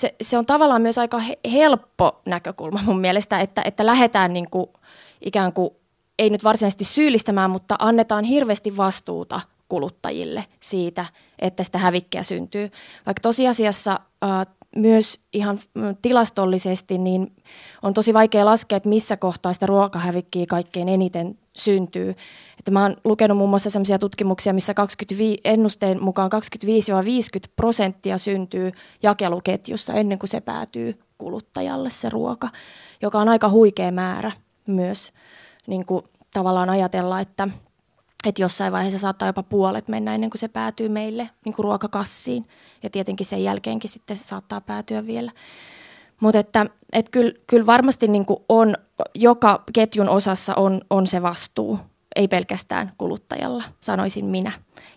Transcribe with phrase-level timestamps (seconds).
[0.00, 1.22] se, se on tavallaan myös aika
[1.52, 4.66] helppo näkökulma mun mielestä, että, että lähdetään niin kuin,
[5.20, 5.70] ikään kuin,
[6.18, 11.06] ei nyt varsinaisesti syyllistämään, mutta annetaan hirveästi vastuuta kuluttajille siitä,
[11.38, 12.70] että sitä hävikkiä syntyy.
[13.06, 15.58] Vaikka tosiasiassa äh, myös ihan
[16.02, 17.32] tilastollisesti niin
[17.82, 22.14] on tosi vaikea laskea, että missä kohtaa sitä ruokahävikkiä kaikkein eniten syntyy.
[22.58, 26.30] Että mä oon lukenut muun muassa sellaisia tutkimuksia, missä 25, ennusteen mukaan
[26.64, 32.48] 25-50 prosenttia syntyy jakeluketjussa ennen kuin se päätyy kuluttajalle se ruoka,
[33.02, 34.32] joka on aika huikea määrä
[34.66, 35.12] myös
[35.66, 37.48] niin kuin tavallaan ajatella, että,
[38.26, 42.48] että jossain vaiheessa saattaa jopa puolet mennä ennen kuin se päätyy meille niin kuin ruokakassiin.
[42.82, 45.32] Ja tietenkin sen jälkeenkin sitten se saattaa päätyä vielä.
[46.20, 48.74] Mutta että, että kyllä, kyllä varmasti niin kuin on,
[49.14, 51.78] joka ketjun osassa on, on se vastuu,
[52.16, 54.52] ei pelkästään kuluttajalla, sanoisin minä.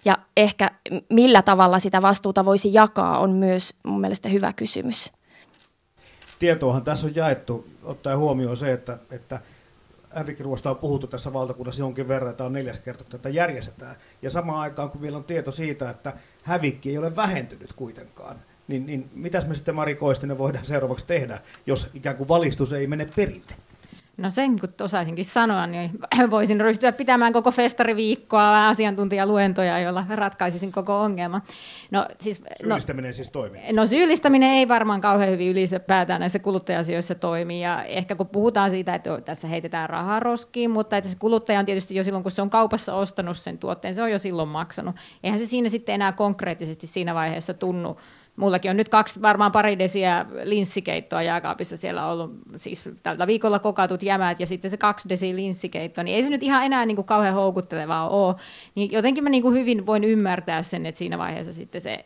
[0.06, 0.72] Ja ehkä
[1.10, 5.12] millä tavalla sitä vastuuta voisi jakaa on myös mun mielestä hyvä kysymys.
[6.40, 9.40] Tietoahan tässä on jaettu, ottaen huomioon se, että, että–
[10.16, 13.96] hävikkiruosta on puhuttu tässä valtakunnassa jonkin verran, että on neljäs kerta, että tätä järjestetään.
[14.22, 18.36] Ja samaan aikaan, kun vielä on tieto siitä, että hävikki ei ole vähentynyt kuitenkaan,
[18.68, 22.88] niin, niin mitäs me sitten Mari Koistinen voidaan seuraavaksi tehdä, jos ikään kuin valistus ei
[22.88, 23.56] mene perille?
[24.18, 25.92] No sen kun osaisinkin sanoa, niin
[26.32, 31.42] voisin ryhtyä pitämään koko festariviikkoa asiantuntijaluentoja, joilla ratkaisisin koko ongelman.
[31.92, 33.74] No, siis, no- syyllistäminen no, siis toimii?
[33.74, 37.62] No syyllistäminen ei varmaan kauhean hyvin ylipäätään näissä kuluttaja-asioissa toimi.
[37.62, 41.66] Ja ehkä kun puhutaan siitä, että tässä heitetään rahaa roskiin, mutta että se kuluttaja on
[41.66, 44.96] tietysti jo silloin, kun se on kaupassa ostanut sen tuotteen, se on jo silloin maksanut.
[45.24, 47.98] Eihän se siinä sitten enää konkreettisesti siinä vaiheessa tunnu
[48.36, 51.78] Mullakin on nyt kaksi, varmaan pari desiä linssikeittoa jääkaapissa.
[51.78, 56.24] Siellä ollut, siis tältä viikolla kokatut jämät ja sitten se kaksi desi linssikeitto, niin ei
[56.24, 58.36] se nyt ihan enää niin kuin kauhean houkuttelevaa ole.
[58.76, 62.04] Niin jotenkin mä niin kuin hyvin voin ymmärtää sen, että siinä vaiheessa sitten se,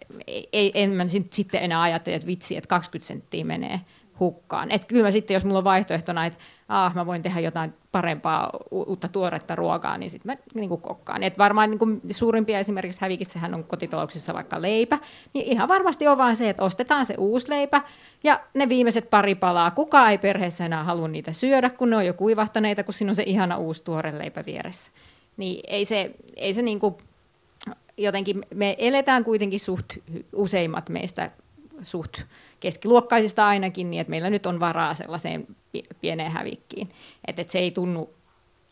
[0.54, 3.82] ei, en mä sitten enää ajattele, että vitsi, että 20 senttiä menee
[4.20, 4.72] hukkaan.
[4.72, 8.50] Et kyllä mä sitten, jos mulla on vaihtoehtona, että ah, mä voin tehdä jotain parempaa
[8.72, 11.24] uutta tuoretta ruokaa, niin sitten mä niin kuin kokkaan.
[11.24, 15.00] Et varmaan niin kuin suurimpia esimerkiksi hävikissähän on kotitalouksissa vaikka leipä,
[15.34, 17.82] niin ihan varmasti on vaan se, että ostetaan se uusi leipä
[18.24, 19.72] ja ne viimeiset pari palaa.
[19.72, 23.16] Kuka ei perheessä enää halua niitä syödä, kun ne on jo kuivahtaneita, kun siinä on
[23.16, 24.92] se ihana uusi tuore leipä vieressä.
[25.38, 26.96] Niin ei se, ei se niin kuin,
[27.98, 29.86] jotenkin, me eletään kuitenkin suht,
[30.34, 31.32] useimmat meistä
[31.82, 32.22] suht
[32.60, 35.48] keskiluokkaisista ainakin, niin että meillä nyt on varaa sellaiseen
[36.02, 36.90] pieneen hävikkiin.
[37.28, 38.10] Että et se ei tunnu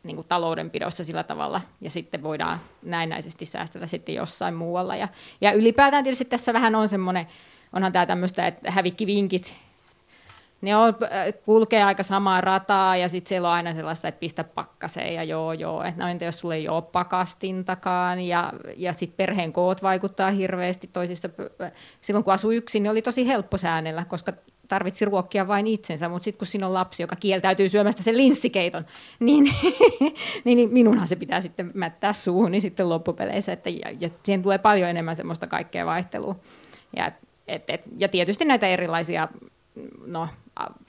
[0.04, 4.96] niin kuin taloudenpidossa sillä tavalla, ja sitten voidaan näennäisesti säästellä sitten jossain muualla.
[4.96, 5.08] Ja,
[5.42, 7.28] ja ylipäätään tietysti tässä vähän on semmoinen,
[7.74, 9.56] onhan tämä tämmöistä, että hävikkivinkit
[10.66, 14.44] ne on, äh, kulkee aika samaa rataa ja sitten siellä on aina sellaista, että pistä
[14.44, 19.18] pakkaseen ja joo joo, että no entä jos sulla ei ole pakastintakaan ja, ja sitten
[19.18, 21.30] perheen koot vaikuttaa hirveästi toisista.
[22.02, 24.34] Silloin kun asui yksin, niin oli tosi helppo säännellä, koska
[24.68, 28.86] tarvitsi ruokkia vain itsensä, mutta sitten kun siinä on lapsi, joka kieltäytyy syömästä sen linssikeiton,
[29.20, 29.44] niin,
[30.44, 34.44] niin, niin minunhan se pitää sitten mättää suuhun niin sitten loppupeleissä, että, ja, ja siihen
[34.44, 36.36] tulee paljon enemmän semmoista kaikkea vaihtelua.
[36.96, 37.12] Ja,
[37.48, 39.28] et, et, ja tietysti näitä erilaisia
[40.06, 40.30] no,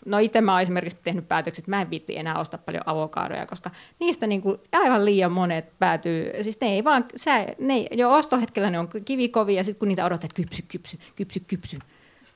[0.05, 3.47] no itse mä oon esimerkiksi tehnyt päätökset, että mä en vitti enää ostaa paljon avokadoja,
[3.47, 3.71] koska
[4.01, 8.71] niistä niin kuin aivan liian monet päätyy, siis ne ei vaan, sä, ne, jo ostohetkellä
[8.71, 11.79] ne on kivikovia, ja sitten kun niitä odotat, että kypsy, kypsy, kypsy, kypsy,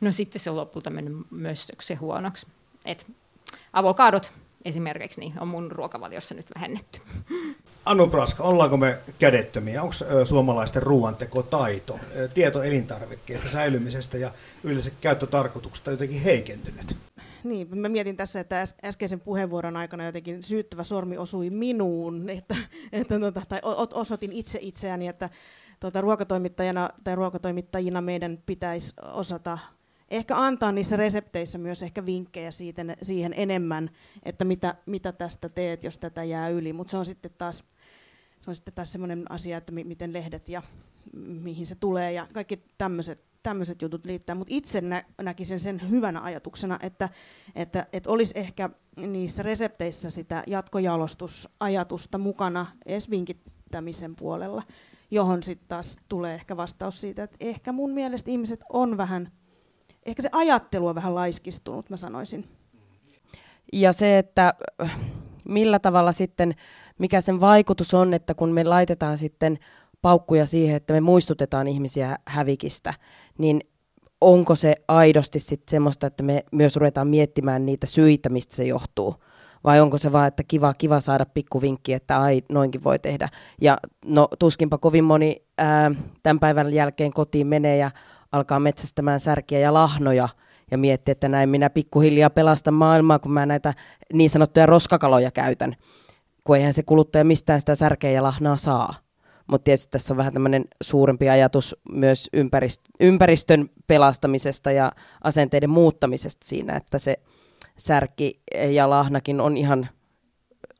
[0.00, 2.46] no sitten se on lopulta mennyt myös se huonoksi.
[2.84, 3.06] Et
[3.72, 4.32] avokadot
[4.64, 7.00] esimerkiksi niin on mun ruokavaliossa nyt vähennetty.
[7.84, 9.82] Anu Praska, ollaanko me kädettömiä?
[9.82, 9.94] Onko
[10.24, 11.98] suomalaisten ruoantekotaito,
[12.34, 14.30] tieto elintarvikkeista, säilymisestä ja
[14.64, 16.96] yleensä käyttötarkoituksesta jotenkin heikentynyt?
[17.44, 22.56] Niin, mä mietin tässä, että äskeisen puheenvuoron aikana jotenkin syyttävä sormi osui minuun, että,
[22.92, 23.60] että tota, tai
[23.94, 25.30] osoitin itse itseäni, että
[25.80, 29.58] tota, ruokatoimittajana tai ruokatoimittajina meidän pitäisi osata
[30.10, 33.90] ehkä antaa niissä resepteissä myös ehkä vinkkejä siitä, siihen enemmän,
[34.22, 36.72] että mitä, mitä tästä teet, jos tätä jää yli.
[36.72, 37.64] Mutta se on sitten taas
[38.40, 40.62] se on sitten taas sellainen asia, että mi- miten lehdet ja
[41.12, 42.64] mihin se tulee ja kaikki
[43.42, 47.08] tämmöiset jutut liittää, mutta itse nä- näkisin sen hyvänä ajatuksena, että,
[47.54, 54.62] että, että olisi ehkä niissä resepteissä sitä jatkojalostusajatusta mukana edes vinkittämisen puolella,
[55.10, 59.32] johon sitten taas tulee ehkä vastaus siitä, että ehkä mun mielestä ihmiset on vähän
[60.06, 62.48] ehkä se ajattelu on vähän laiskistunut, mä sanoisin.
[63.72, 64.98] Ja se, että äh,
[65.48, 66.54] millä tavalla sitten,
[66.98, 69.58] mikä sen vaikutus on, että kun me laitetaan sitten
[70.02, 72.94] paukkuja siihen, että me muistutetaan ihmisiä hävikistä,
[73.38, 73.60] niin
[74.20, 79.14] onko se aidosti sitten semmoista, että me myös ruvetaan miettimään niitä syitä, mistä se johtuu?
[79.64, 83.28] Vai onko se vaan, että kiva, kiva saada pikkuvinkki, että ai, noinkin voi tehdä.
[83.60, 85.90] Ja no tuskinpa kovin moni ää,
[86.22, 87.90] tämän päivän jälkeen kotiin menee ja
[88.32, 90.28] alkaa metsästämään särkiä ja lahnoja
[90.70, 93.74] ja miettiä, että näin minä pikkuhiljaa pelastan maailmaa, kun mä näitä
[94.12, 95.76] niin sanottuja roskakaloja käytän,
[96.44, 98.94] kun eihän se kuluttaja mistään sitä särkeä ja lahnaa saa.
[99.46, 104.92] Mutta tietysti tässä on vähän tämmöinen suurempi ajatus myös ympärist- ympäristön pelastamisesta ja
[105.24, 107.16] asenteiden muuttamisesta siinä, että se
[107.76, 108.40] särki
[108.70, 109.88] ja lahnakin on ihan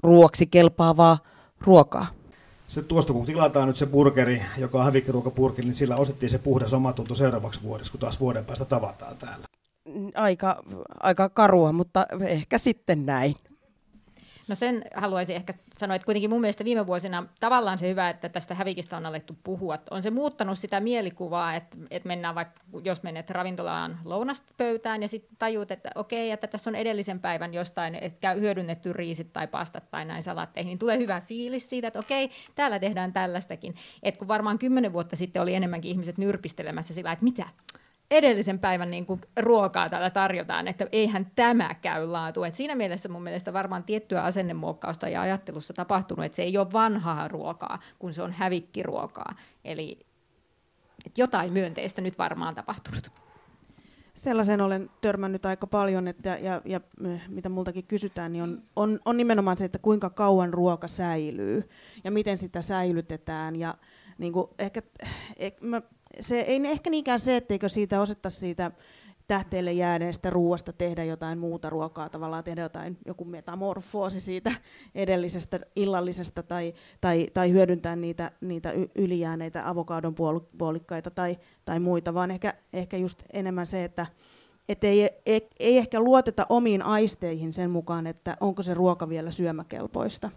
[0.02, 1.18] ruoksi kelpaavaa
[1.60, 2.19] ruokaa.
[2.70, 6.72] Se tuosta kun tilataan nyt se burgeri, joka on hävikkiruokapurki, niin sillä ostettiin se puhdas
[6.72, 9.46] omatunto seuraavaksi vuodeksi, kun taas vuoden päästä tavataan täällä.
[10.14, 10.62] Aika,
[11.00, 13.34] aika karua, mutta ehkä sitten näin.
[14.50, 18.28] No sen haluaisin ehkä sanoa, että kuitenkin mun mielestä viime vuosina tavallaan se hyvä, että
[18.28, 19.78] tästä hävikistä on alettu puhua.
[19.90, 25.36] On se muuttanut sitä mielikuvaa, että, että mennään vaikka, jos menet ravintolaan lounastapöytään ja sitten
[25.38, 29.90] tajuut, että okei, että tässä on edellisen päivän jostain, että käy hyödynnetty riisit tai pastat
[29.90, 33.74] tai näin salatteihin, niin tulee hyvä fiilis siitä, että okei, täällä tehdään tällaistakin.
[34.02, 37.48] että kun varmaan kymmenen vuotta sitten oli enemmänkin ihmiset nyrpistelemässä sillä, että mitä,
[38.10, 42.44] edellisen päivän niin kuin ruokaa täällä tarjotaan, että eihän tämä käy laatu.
[42.44, 46.72] Et siinä mielessä mun mielestä varmaan tiettyä asennemuokkausta ja ajattelussa tapahtunut, että se ei ole
[46.72, 49.34] vanhaa ruokaa, kun se on hävikkiruokaa.
[49.64, 49.98] Eli
[51.06, 53.10] että jotain myönteistä nyt varmaan tapahtunut.
[54.14, 56.80] Sellaisen olen törmännyt aika paljon, että, ja, ja
[57.28, 61.68] mitä multakin kysytään, niin on, on, on nimenomaan se, että kuinka kauan ruoka säilyy
[62.04, 63.56] ja miten sitä säilytetään.
[63.56, 63.74] Ja
[64.18, 64.80] niin kuin ehkä,
[65.36, 65.82] ehkä mä
[66.20, 68.70] se ei ehkä niinkään se, etteikö siitä osettaisi siitä
[69.30, 74.52] tähteelle jääneestä ruoasta tehdä jotain muuta ruokaa, tavallaan tehdä jotain, joku metamorfoosi siitä
[74.94, 80.14] edellisestä illallisesta tai, tai, tai hyödyntää niitä, niitä ylijääneitä avokadon
[80.58, 84.06] puolikkaita tai, tai muita, vaan ehkä, ehkä just enemmän se, että
[84.68, 89.30] et ei, ei, ei ehkä luoteta omiin aisteihin sen mukaan, että onko se ruoka vielä
[89.30, 90.30] syömäkelpoista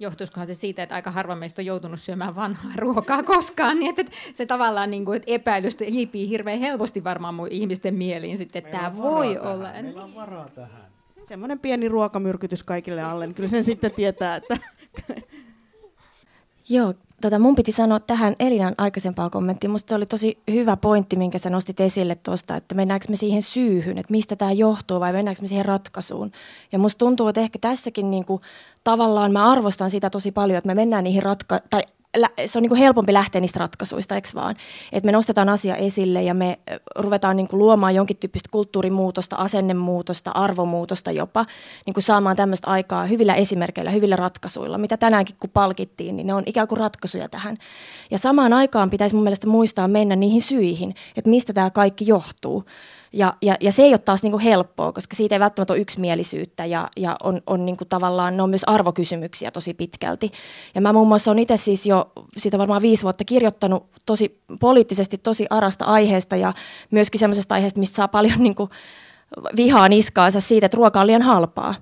[0.00, 4.12] johtuisikohan se siitä, että aika harva meistä on joutunut syömään vanhaa ruokaa koskaan, niin että
[4.32, 8.78] se tavallaan niin kuin, että epäilystä hiipii hirveän helposti varmaan mun ihmisten mieliin sitten, että
[8.78, 9.52] tämä voi tähän.
[9.52, 9.72] olla.
[9.72, 10.90] Meillä on varaa tähän.
[11.24, 14.56] Semmoinen pieni ruokamyrkytys kaikille alle, niin kyllä sen sitten tietää, että...
[16.68, 19.70] Joo, tota mun piti sanoa tähän Elinan aikaisempaa kommenttiin.
[19.70, 23.98] Musta oli tosi hyvä pointti, minkä sä nostit esille tuosta, että mennäänkö me siihen syyhyn,
[23.98, 26.32] että mistä tämä johtuu vai mennäänkö me siihen ratkaisuun.
[26.72, 28.40] Ja musta tuntuu, että ehkä tässäkin niinku,
[28.84, 31.82] tavallaan mä arvostan sitä tosi paljon, että me mennään niihin ratka- tai
[32.46, 34.56] se on niin kuin helpompi lähteä niistä ratkaisuista, eikö vaan?
[34.92, 36.58] Että me nostetaan asia esille ja me
[36.96, 41.46] ruvetaan niin kuin luomaan jonkin tyyppistä kulttuurimuutosta, asennemuutosta, arvomuutosta jopa,
[41.86, 46.34] niin kuin saamaan tämmöistä aikaa hyvillä esimerkkeillä, hyvillä ratkaisuilla, mitä tänäänkin kun palkittiin, niin ne
[46.34, 47.56] on ikään kuin ratkaisuja tähän.
[48.10, 52.64] Ja samaan aikaan pitäisi mun mielestä muistaa mennä niihin syihin, että mistä tämä kaikki johtuu.
[53.12, 55.80] Ja, ja, ja se ei ole taas niin kuin helppoa, koska siitä ei välttämättä ole
[55.80, 60.32] yksimielisyyttä ja, ja on, on niin kuin tavallaan, ne on myös arvokysymyksiä tosi pitkälti.
[60.74, 65.18] Ja mä muun muassa olen itse siis jo siitä varmaan viisi vuotta kirjoittanut tosi poliittisesti
[65.18, 66.52] tosi arasta aiheesta ja
[66.90, 68.70] myöskin semmoisesta aiheesta, mistä saa paljon niin kuin
[69.56, 71.74] vihaa niskaansa siitä, että ruoka on liian halpaa.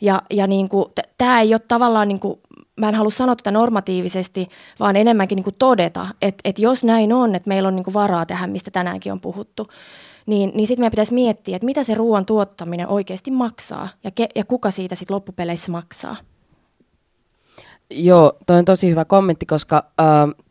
[0.00, 0.84] Ja, ja niin kuin,
[1.18, 2.40] tämä ei ole tavallaan, niin kuin,
[2.76, 4.48] mä en halua sanoa tätä normatiivisesti,
[4.80, 7.94] vaan enemmänkin niin kuin todeta, että, että jos näin on, että meillä on niin kuin
[7.94, 9.68] varaa tähän, mistä tänäänkin on puhuttu,
[10.26, 14.28] niin, niin sitten meidän pitäisi miettiä, että mitä se ruoan tuottaminen oikeasti maksaa ja, ke,
[14.34, 16.16] ja kuka siitä sitten loppupeleissä maksaa.
[17.90, 20.44] Joo, toi on tosi hyvä kommentti, koska äh,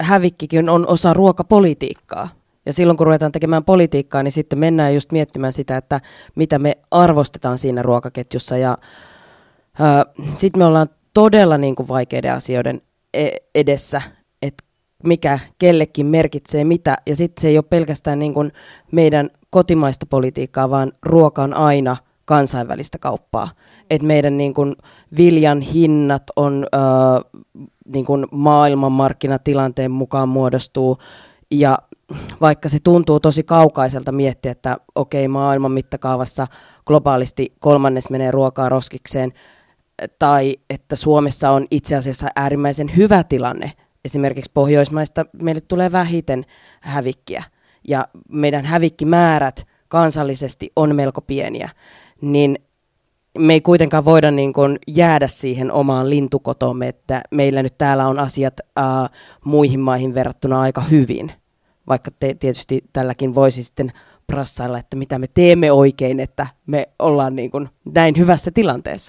[0.00, 2.28] hävikkikin on osa ruokapolitiikkaa.
[2.66, 6.00] Ja silloin kun ruvetaan tekemään politiikkaa, niin sitten mennään just miettimään sitä, että
[6.34, 8.56] mitä me arvostetaan siinä ruokaketjussa.
[8.56, 8.78] Ja
[9.80, 12.82] äh, sitten me ollaan todella niin kuin vaikeiden asioiden
[13.14, 14.02] e-, edessä,
[15.04, 16.96] mikä kellekin merkitsee mitä.
[17.06, 18.52] Ja sitten se ei ole pelkästään niin kuin
[18.92, 23.48] meidän kotimaista politiikkaa, vaan ruoka on aina kansainvälistä kauppaa.
[23.90, 24.76] Et meidän niin kuin
[25.16, 26.78] viljan hinnat on ö,
[27.94, 30.98] niin kuin maailmanmarkkinatilanteen mukaan muodostuu.
[31.50, 31.78] Ja
[32.40, 36.46] vaikka se tuntuu tosi kaukaiselta miettiä, että okei, maailman mittakaavassa
[36.86, 39.32] globaalisti kolmannes menee ruokaa roskikseen,
[40.18, 43.72] tai että Suomessa on itse asiassa äärimmäisen hyvä tilanne,
[44.04, 46.44] esimerkiksi Pohjoismaista meille tulee vähiten
[46.80, 47.44] hävikkiä.
[47.88, 51.70] Ja meidän hävikkimäärät kansallisesti on melko pieniä,
[52.20, 52.58] niin
[53.38, 58.18] me ei kuitenkaan voida niin kuin jäädä siihen omaan lintukotomme, että meillä nyt täällä on
[58.18, 59.08] asiat ää,
[59.44, 61.32] muihin maihin verrattuna aika hyvin,
[61.88, 63.92] vaikka te, tietysti tälläkin voisi sitten
[64.26, 69.00] prassailla, että mitä me teemme oikein, että me ollaan niin kuin näin hyvässä tilanteessa.